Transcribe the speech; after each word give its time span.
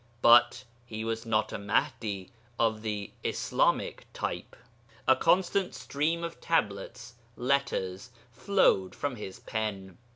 But 0.23 0.63
he 0.83 1.05
was 1.05 1.27
not 1.27 1.53
a 1.53 1.59
Mahdi 1.59 2.31
of 2.57 2.81
the 2.81 3.11
Islamic 3.23 4.07
type. 4.13 4.55
A 5.07 5.15
constant 5.15 5.75
stream 5.75 6.23
of 6.23 6.41
Tablets 6.41 7.13
(letters) 7.35 8.09
flowed 8.31 8.95
from 8.95 9.15
his 9.17 9.39
pen. 9.41 9.99